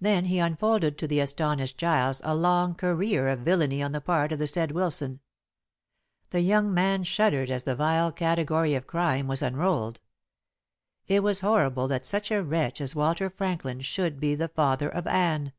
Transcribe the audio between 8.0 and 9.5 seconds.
category of crime was